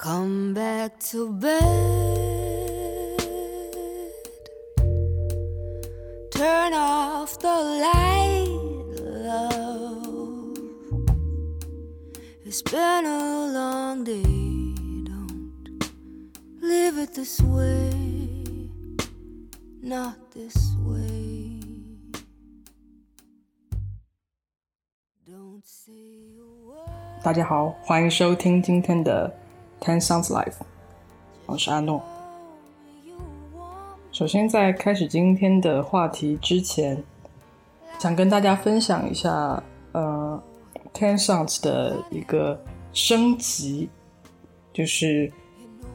[0.00, 1.61] Come back to bed.
[6.31, 8.47] Turn off the light,
[8.99, 10.57] love.
[12.43, 14.23] It's been a long day.
[15.05, 15.85] Don't
[16.61, 17.91] live it this way.
[19.83, 21.59] Not this way.
[25.27, 27.23] Don't say a word.
[27.23, 29.31] 大家好，欢迎收听今天的
[29.81, 30.53] Ten Sounds Live，
[31.47, 32.03] 我是阿诺。
[34.11, 37.03] 首先，在开始今天的话题之前，
[37.97, 39.63] 想跟大家分享一下，
[39.93, 40.39] 呃
[40.93, 42.63] ，Ten Sounds 的一个
[42.93, 43.89] 升级，
[44.71, 45.33] 就是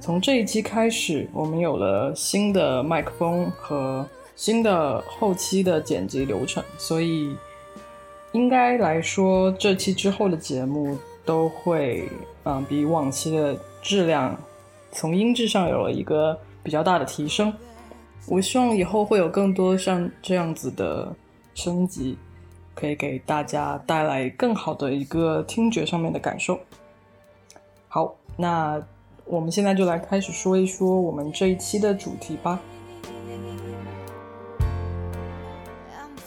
[0.00, 7.36] 从这一期开始，我们有了新的麦克风和新的后期的剪辑流程，所以
[8.32, 12.10] 应该来说，这期之后的节目都会，
[12.42, 14.36] 嗯、比往期的质量
[14.90, 17.54] 从音质上有了一个比较大的提升。
[18.26, 21.14] 我希望以后会有更多像这样子的
[21.54, 22.18] 升级，
[22.74, 26.58] 可以给大家带来更好的一个听觉上面的感受。
[27.86, 28.82] 好，那
[29.24, 32.60] 我们现在就来开始说一说我们这一期的主题吧。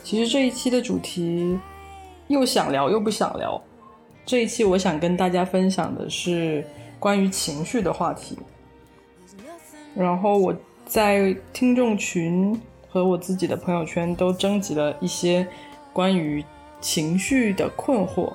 [0.02, 1.60] 其实这一期的主题
[2.30, 3.62] 又想聊又不想聊。
[4.26, 6.66] 这一期我想跟大家分享的是
[7.00, 8.38] 关于情绪的话题。
[9.96, 10.56] 然后我
[10.86, 15.48] 在听众群和我自己的朋友圈都征集了一些
[15.92, 16.44] 关于
[16.80, 18.32] 情绪的困惑。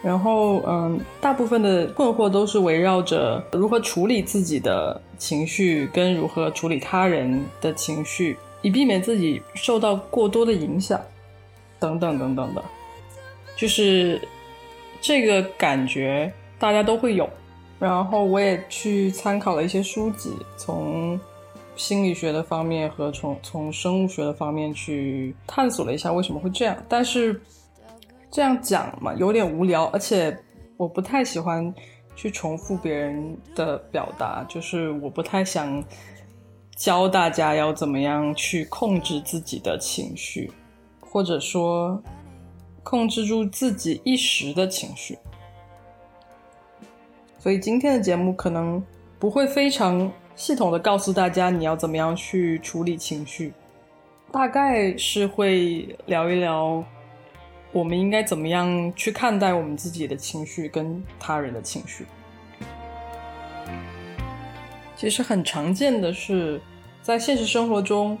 [0.00, 11.00] 然后，嗯，大部分的困惑都是围绕着如何处理自己的情绪，跟如何处理他人的情绪，以避免自己受到过多的影响，
[11.80, 12.64] 等等等等的。
[13.56, 14.20] 就是
[15.00, 17.28] 这个感觉大家都会有。
[17.78, 21.18] 然后我也去参考了一些书籍，从
[21.76, 26.76] 心理学的方面和从从生物学的方面去探索了一下为什么会这样。
[26.88, 27.40] 但是
[28.30, 30.36] 这样讲嘛，有点无聊，而且
[30.76, 31.72] 我不太喜欢
[32.16, 35.82] 去重复别人的表达，就是我不太想
[36.76, 40.50] 教大家要怎么样去控制自己的情绪，
[41.00, 42.02] 或者说
[42.82, 45.16] 控制住自己一时的情绪。
[47.48, 48.84] 所以今天的节目可能
[49.18, 53.54] 不会非常系统的告诉大家你要怎么样去处理情绪，
[54.30, 56.84] 大概是会聊一聊
[57.72, 62.04] 我们应该怎么样去看待我们自己的情绪跟他人的情绪。
[64.94, 66.60] 其实很常见的是，
[67.00, 68.18] 在现实生活中，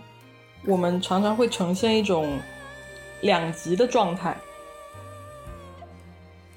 [0.64, 2.38] 我们常常会呈现一种
[3.20, 4.34] 两极的状态。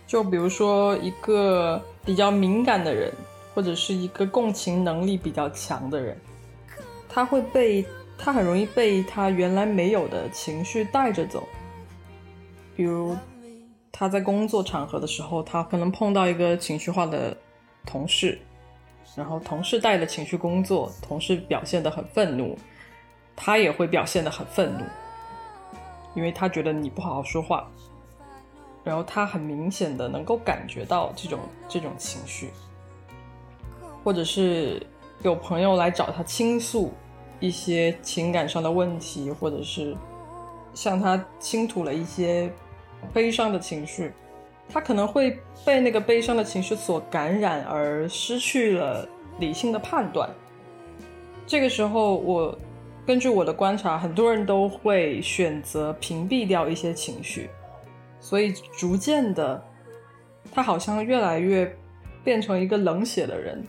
[0.08, 3.12] 就比如说一个比较敏感的人，
[3.54, 6.18] 或者是一个共情能力比较强的人，
[7.08, 7.86] 他会被
[8.18, 11.48] 他很容易被他原来没有的情绪带着走。
[12.76, 13.16] 比如
[13.92, 17.38] 他在工作场合的时候，他可能碰到一个情绪化的
[17.86, 18.40] 同事，
[19.16, 22.58] 然后同事带着情绪工作，同事表现得很愤怒，
[23.36, 24.84] 他也会表现得很愤怒，
[26.16, 27.70] 因为他觉得你不好好说话。
[28.84, 32.50] 然后他很明显的能够感觉到这种这种情绪，
[34.04, 34.82] 或者是
[35.24, 36.92] 有朋友来找他倾诉
[37.40, 39.96] 一些情感上的问题，或者是
[40.74, 42.52] 向他倾吐了一些
[43.14, 44.12] 悲伤的情绪，
[44.68, 49.08] 他可能会被那个悲伤的情绪所感染，而失去了
[49.40, 50.30] 理性的判断。
[51.46, 52.58] 这个时候，我
[53.06, 57.50] 根据我的观察，很多人都会选择屏蔽掉一些情绪。
[58.22, 59.62] 所以逐渐的，
[60.54, 61.76] 他好像越来越
[62.24, 63.62] 变成一个冷血的人，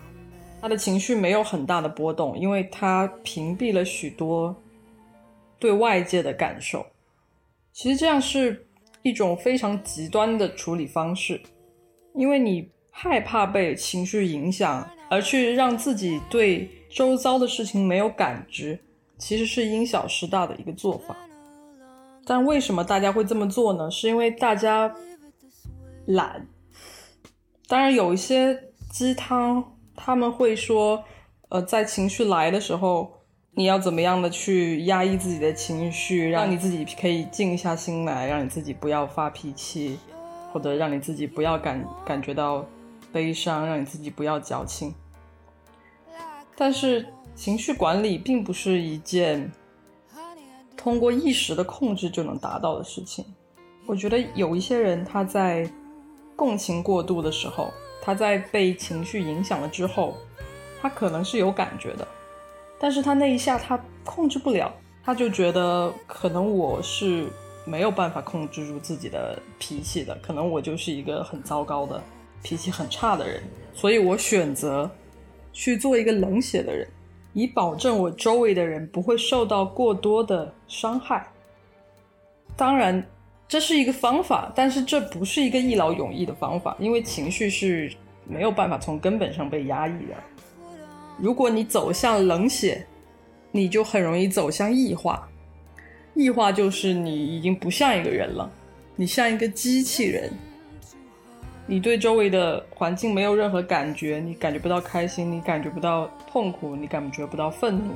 [0.61, 4.55] 他的情绪没有很大的波动，因为他屏蔽了许多
[5.59, 6.87] 对外界的感受。
[7.73, 8.65] 其实这样是
[9.03, 11.41] 一种非常极端的处理方式，
[12.15, 18.79] 因为你害怕被情绪影响，而去让自己对周遭的事情没有感知，
[19.17, 21.17] 其实是因小失大的一个做法。
[22.25, 23.91] 但为什么大家会这么做呢？
[23.91, 24.95] 是因为大家
[26.07, 26.47] 懒。
[27.67, 31.03] 当然，有一些鸡汤他们会说，
[31.49, 33.13] 呃，在情绪来的时候，
[33.55, 39.99] 你要怎么样的去压抑自己的情绪，让你自己可以静下心来，让你自己不要发脾气，
[40.53, 42.65] 或者让你自己不要感感觉到
[43.11, 44.95] 悲伤，让你自己不要矫情。
[46.55, 49.51] 但是，情绪管理并不是一件
[50.83, 53.25] 通过一时的控制就能达到的事情。
[53.87, 55.71] 我觉得有一些人他在
[56.35, 60.17] 共情过度的时候，他在被情绪影响了之后，
[60.81, 62.09] 他可能是有感觉的，
[62.81, 64.75] 但是他那一下他控制不了，
[65.05, 67.29] 他就觉得可能我是
[67.65, 72.03] 没有办法控制住自己的脾气的，可能我就是一个很糟糕的
[72.43, 73.41] 脾气很差的人，
[73.73, 74.91] 所以我选择
[75.53, 76.89] 去做一个冷血的人，
[77.33, 81.27] 以保证我周围的人不会受到过多的伤害。
[82.57, 83.05] 当然。
[83.49, 87.93] 这是一个方法，但是这不是一个一劳永逸的方法，因为情绪是
[88.27, 90.15] 没有办法从根本上被压抑的。
[91.19, 92.87] 如果你走向冷血，
[93.51, 95.29] 你就很容易走向异化。
[96.15, 98.51] 异化就是你已经不像一个人了，
[98.97, 100.33] 你像一个机器人。
[101.73, 107.95] 你对周围的环境没有任何感觉，你感觉不到开心，你感觉不到痛苦，你感觉不到愤怒，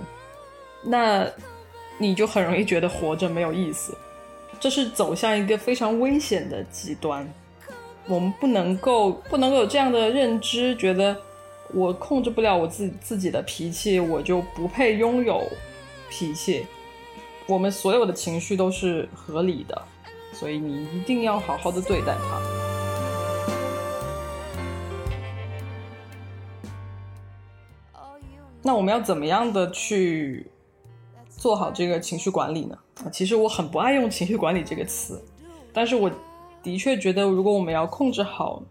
[0.82, 1.26] 那
[1.99, 3.94] 你就很容易觉得活着没有意思。
[4.58, 7.31] 这是走向一个非常危险的极端，
[8.06, 11.14] 我们不能够不能够有这样的认知，觉得
[11.75, 15.46] 我控制不了我自己自己的脾气，我就不配拥有
[16.08, 16.64] 脾气。
[17.44, 19.82] 我们所有的情绪都是合理的，
[20.32, 22.56] 所以你一定要好好的对待它。
[28.67, 30.51] 那我们要怎么样的去？
[31.39, 32.77] 做好这个情绪管理呢？
[33.05, 35.23] 啊，其实我很不爱用情绪管理这个词，
[35.73, 36.11] 但是我
[36.63, 38.63] 的确觉得，如果我们要控制好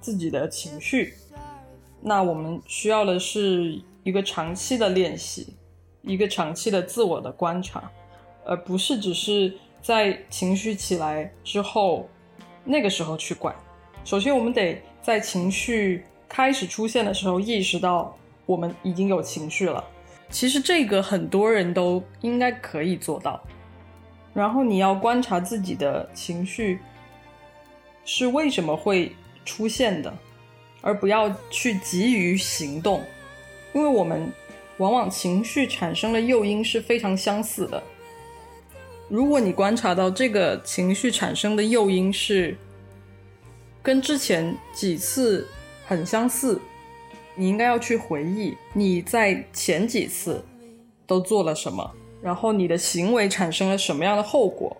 [0.00, 1.14] 自己的情绪，
[2.00, 5.54] 那我们需要的是一个长期的练习，
[6.02, 7.88] 一个长期的自我的观察，
[8.46, 12.08] 而不是只是在情绪起来之后
[12.64, 13.54] 那个时候去管。
[14.04, 19.84] 首先，我们得在情绪开始出现的时候意识到我们已经有情绪了。
[20.30, 23.40] 其实这个很多人都应该可以做到，
[24.32, 26.80] 然后你要观察自己的情绪
[28.04, 29.14] 是为什么会
[29.44, 30.12] 出现的，
[30.80, 33.02] 而不要去急于行动，
[33.72, 34.32] 因为我们
[34.78, 37.80] 往往情绪产生的诱因是非常相似的。
[39.08, 42.56] 如果你观察到这个情绪产生的诱因是
[43.82, 45.46] 跟之前几次
[45.86, 46.60] 很相似。
[47.34, 50.44] 你应该要去回忆你在前几次
[51.06, 51.90] 都做了什么，
[52.22, 54.76] 然后你的行为产生了什么样的后果。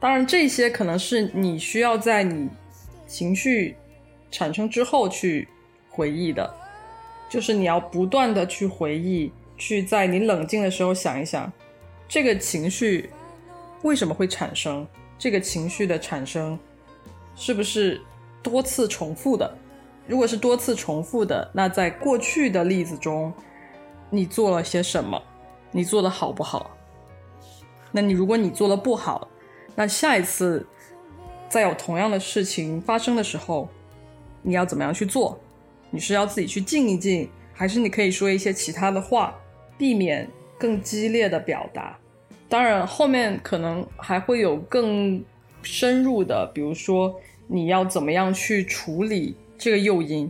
[0.00, 2.48] 当然，这些可能是你需要在你
[3.06, 3.76] 情绪
[4.30, 5.46] 产生之后去
[5.88, 6.52] 回忆的，
[7.30, 11.50] 就是你要不断的去回忆，去在你冷静的时候想一想，
[12.08, 13.08] 这个情绪
[13.82, 14.84] 为什么会产生，
[15.16, 16.58] 这个情绪的产生
[17.36, 18.00] 是不是
[18.42, 19.56] 多次重复的。
[20.06, 23.32] 如果是多次重复的，那在过去的例子中，
[24.10, 25.22] 你做了些什么？
[25.70, 26.76] 你做的好不好？
[27.92, 29.28] 那你如果你做的不好，
[29.74, 30.66] 那下一次
[31.48, 33.68] 再有同样的事情发生的时候，
[34.42, 35.38] 你要怎么样去做？
[35.90, 39.38] 你是要自己去静一静，还是你可以说一些其他的话，
[39.78, 40.28] 避免
[40.58, 41.96] 更激烈的表达？
[42.48, 45.24] 当然，后面可能还会有更
[45.62, 47.14] 深入的，比如说
[47.46, 49.36] 你要怎么样去处理。
[49.62, 50.28] 这个诱因，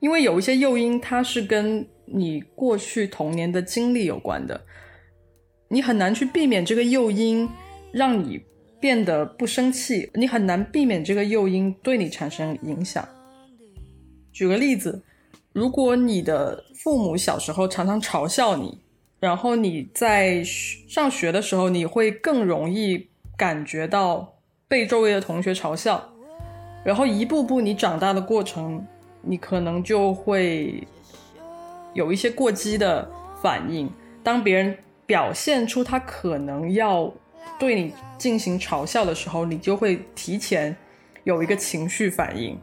[0.00, 4.64] 因为有一些诱因，它是跟你过去童年的经历有关的，
[5.68, 7.46] 你很难去避免这个诱因
[7.92, 8.40] 让你
[8.80, 13.06] 变得不生气，你很难避免这个诱因对你产生影响。
[14.32, 15.02] 举个例子，
[15.52, 18.78] 如果你的父母小时候常常嘲笑你，
[19.20, 26.13] 然后你在上学的时候，你会更容易感觉到被周围的同学嘲笑。
[26.84, 28.86] 然后一步步你长大的过程，
[29.22, 30.86] 你可能就会
[31.94, 33.10] 有一些过激的
[33.42, 33.90] 反应。
[34.22, 34.76] 当别人
[35.06, 37.12] 表现出他可能要
[37.58, 40.76] 对你进行嘲笑的时候，你就会提前
[41.24, 42.58] 有一个情绪反应。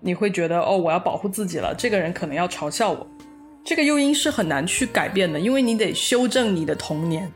[0.00, 3.06] 你会觉得哦，我要保护自己了，这个人可能要嘲笑我。
[3.64, 7.30] 这个诱因是很难去改变的，因为你得修正你的童年，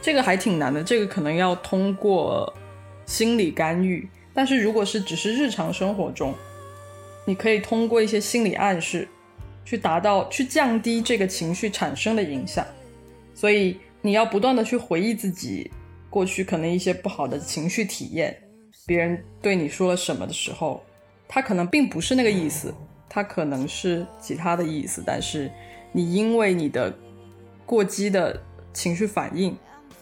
[0.00, 0.82] 这个还挺难的。
[0.82, 2.50] 这个可能要通过
[3.04, 4.08] 心理干预。
[4.40, 6.34] 但是，如果是只是日常生活中，
[7.26, 9.06] 你可以通过一些心理暗示，
[9.66, 12.66] 去达到去降低这个情绪产生的影响。
[13.34, 15.70] 所以，你要不断的去回忆自己
[16.08, 18.34] 过去可能一些不好的情绪体验，
[18.86, 20.82] 别人对你说了什么的时候，
[21.28, 22.72] 他可能并不是那个意思，
[23.10, 25.50] 他可能是其他的意思，但是
[25.92, 26.90] 你因为你的
[27.66, 28.42] 过激的
[28.72, 29.54] 情绪反应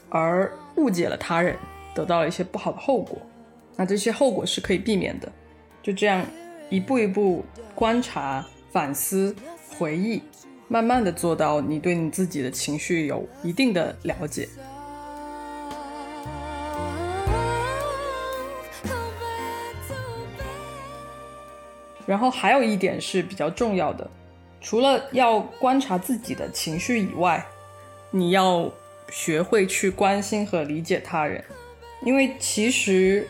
[0.09, 1.57] 而误解了他人，
[1.93, 3.21] 得到了一些不好的后果。
[3.81, 5.31] 那这些后果是可以避免的，
[5.81, 6.27] 就这样
[6.69, 7.45] 一步一步
[7.77, 9.33] 观察、反思、
[9.79, 10.21] 回忆，
[10.67, 14.49] 慢慢的做到你对你自己的情绪有一定的了解。
[22.05, 24.11] 然后还有一点是比较重要的，
[24.61, 27.47] 除了要观察自己的情绪以外，
[28.11, 28.69] 你要
[29.09, 31.45] 学会去关心和理解他人，
[32.03, 33.29] 因为其实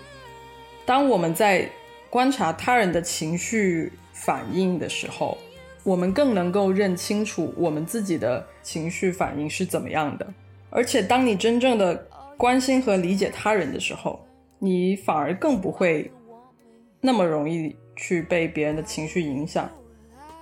[0.88, 1.68] 当我们在
[2.08, 5.36] 观察他人的情绪反应的时候，
[5.84, 10.26] 我们更能够认清楚我们自己的情绪反应是怎么样的。
[10.70, 11.94] 而且，当你真正的
[12.38, 14.18] 关心和理解他人的时候，
[14.58, 16.10] 你反而更不会
[17.02, 17.76] 那么容易。
[18.00, 19.68] 去被别人的情绪影响，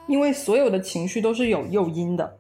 [0.07, 2.39] 因为所有的情绪都是有诱因的。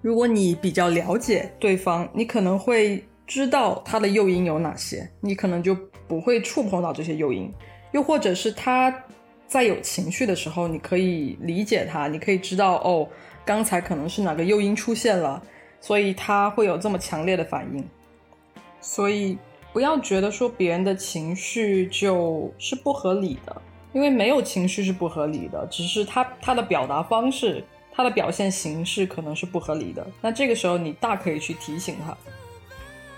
[0.00, 5.76] 如果你比较了解对方，你可能会知道他的诱因有哪些，你可能就
[6.08, 7.52] 不会触碰到这些诱因。
[7.92, 8.94] 又或者是他
[9.46, 13.08] 在有情绪的时候，你可以理解他，你可以知道哦，
[13.44, 15.42] 刚才可能是哪个诱因出现了，
[15.80, 17.88] 所以他会有这么强烈的反应。
[18.80, 19.38] 所以
[19.72, 23.62] 不要觉得说别人的情绪就是不合理的。
[23.92, 30.06] 因为没有情绪是不合理的，只是他他的表达方式，他的表现形式可能是不合理的。
[30.20, 32.14] 那这个时候你大可以去提醒他，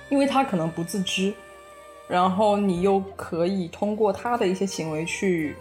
[0.08, 1.34] 因为他可能不自知，
[2.08, 5.54] 然后你又可以通过他的一些行为去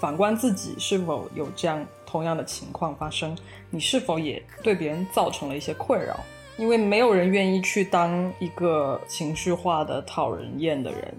[0.00, 3.36] 反观自己是否有这样同样的情况发生，
[3.70, 6.18] 你是否也对别人造成了一些困扰？
[6.58, 11.14] 因为没有人愿意去当一个情绪化的讨人厌的人。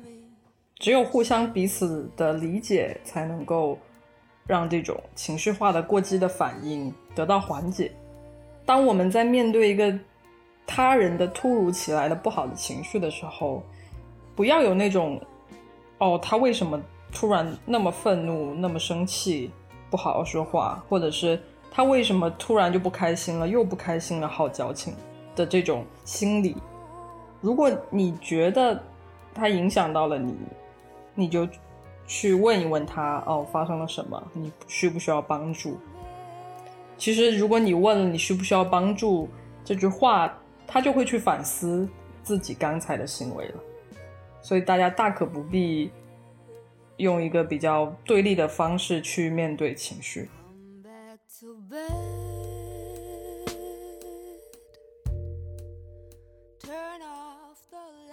[0.77, 3.79] 只有互相彼此的理解，才能够
[4.45, 7.89] 让这种情绪化的过激的反应得到缓解。
[8.65, 9.97] 当我们在面对一个
[10.67, 13.63] 他人的突如其来的不好的情绪的时候，
[14.35, 15.21] 不要有那种
[15.99, 19.51] “哦，他为什么突然那么愤怒、那么生气，
[19.89, 24.93] 不好好说话”，或者是“他为什么突然就不开心了，又不开心了，好矫情”
[25.35, 26.55] 的这种心理。
[27.41, 28.81] 如果你觉得
[29.33, 30.35] 他影响到了你，
[31.13, 31.47] 你就
[32.07, 34.21] 去问一问他哦，发生了什么？
[34.33, 35.77] 你需不需要帮助？
[36.97, 39.27] 其实，如果你问了你需不需要帮助
[39.65, 40.33] 这句话，
[40.65, 41.87] 他就会去反思
[42.21, 43.55] 自己刚才的行为了。
[44.43, 45.89] 所以，大家大可不必
[46.97, 50.29] 用一个比较对立的方式去面对情绪。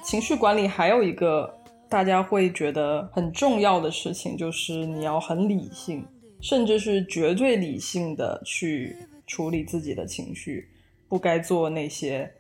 [0.03, 1.55] 情绪管理还有一个。
[1.91, 6.07] 大家会觉得很重要的事情就是你要很理性，
[6.41, 8.97] 甚至是绝对理性的去
[9.27, 10.69] 处理自己的情绪，
[11.09, 12.33] 不该做那些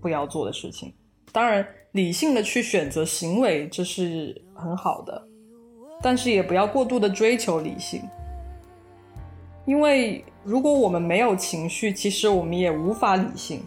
[0.00, 0.90] 不要做的事情。
[1.32, 1.68] 当然，
[1.98, 5.20] 理性的去选择行为这是很好的，
[6.00, 8.00] 但是也不要过度的追求理性，
[9.66, 13.60] 因为如果我们没有情绪，其实我们也无法理性，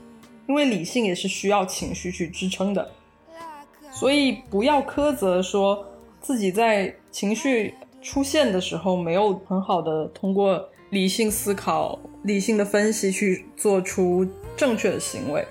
[0.47, 2.89] 因为理性也是需要情绪去支撑的。
[3.91, 5.85] 所以不要苛责说
[6.21, 15.45] 自己在情绪出现的时候没有很好的通过理性思考、理性的分析去做出正确的行为，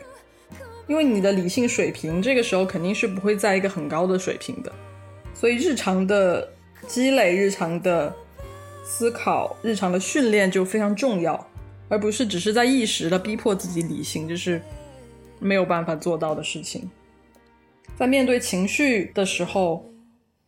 [0.90, 4.72] 因为你的理性水平这个时候肯定是不会在一个很高的水平的。
[5.32, 6.52] 所以日常的
[6.88, 8.12] 积累、日常的
[8.84, 11.46] 思考、日常的训练就非常重要，
[11.88, 14.60] 而不是只是在一时的逼迫自己理性，就是
[15.38, 16.90] 没有办法做到的事情。
[17.96, 19.88] 在面对情绪的时候，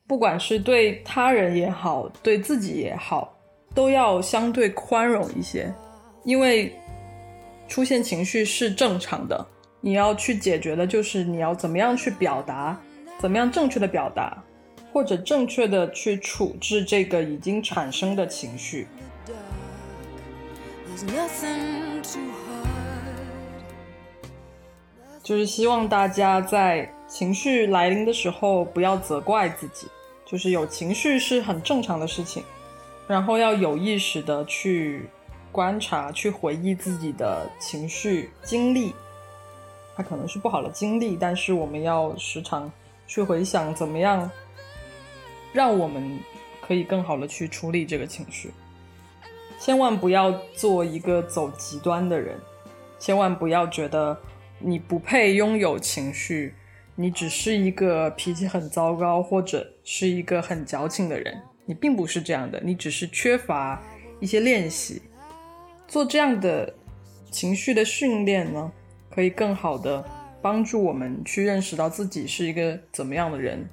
[0.08, 3.38] 不管是对他人也好，对自己也好，
[3.76, 5.72] 都要相对宽容一些，
[6.24, 6.74] 因为
[7.68, 9.46] 出现情绪是正常的。
[9.82, 12.80] 你要去解决的就是你要怎么样去表达，
[13.18, 14.42] 怎么样正确的表达，
[14.90, 18.86] 或者正确的去处置这个已经产生的情绪。
[25.22, 26.90] 就是希望大家在。
[27.12, 29.86] 情绪来临的时候，不要责怪自己，
[30.24, 32.42] 就是有情绪是很正常的事情，
[33.06, 35.10] 然后要有意识的去
[35.52, 38.94] 观察、去回忆自己的情绪经历，
[39.94, 42.70] 它可能是不好的经历，但是我们要时常
[43.06, 44.30] 去回想，怎么样
[45.52, 46.18] 让我们
[46.60, 48.50] 可以更好的去处理这个情绪，
[49.58, 52.38] 千万不要做一个走极端的人，
[52.98, 54.16] 千万不要觉得
[54.58, 56.54] 你不配拥有情绪。
[56.94, 63.82] 你只是一个脾气很糟糕，或者是一个很矫情的人，你并不是这样的，你只是缺乏
[64.20, 65.00] 一些练习。
[65.88, 66.72] 做这样的
[67.30, 68.70] 情绪的训练呢，
[69.14, 70.04] 可以更好的
[70.40, 73.68] 帮助我们去认识到自己是一个怎么样的人，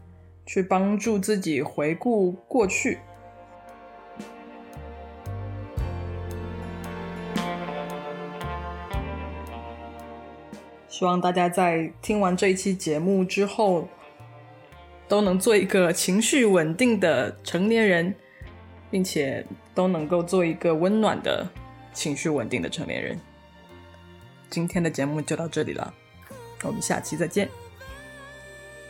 [0.46, 3.00] 去帮助自己回顾过去。
[10.88, 13.88] 希望大家在听完这一期节目之后，
[15.08, 18.14] 都能做一个情绪稳定的成年人，
[18.92, 21.48] 并且都能够做一个温暖的、
[21.94, 23.18] 情绪稳定的成年人。
[24.50, 25.94] 今天的节目就到这里了，
[26.64, 27.48] 我们下期再见，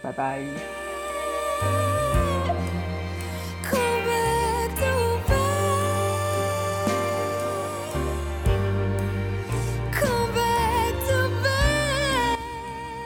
[0.01, 0.41] 拜拜。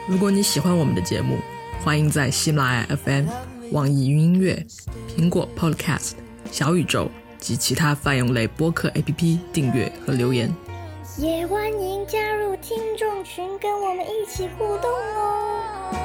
[0.06, 1.38] 如果你喜欢我们的节目，
[1.82, 3.26] 欢迎在喜马拉雅 FM、
[3.72, 4.64] 网易云音乐、
[5.08, 6.12] 苹果 Podcast、
[6.52, 10.54] 小宇宙及其他泛用类播客 APP 订阅和留言。
[11.16, 16.03] 也欢迎加入听众群，跟我们一起互动哦。